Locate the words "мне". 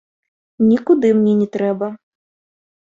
1.19-1.37